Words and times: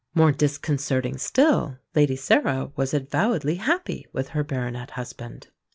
More 0.15 0.31
disconcerting 0.31 1.19
still, 1.19 1.77
Lady 1.93 2.15
Sarah 2.15 2.71
was 2.75 2.91
avowedly 2.91 3.57
happy 3.57 4.07
with 4.11 4.29
her 4.29 4.43
baronet 4.43 4.89
husband. 4.97 5.49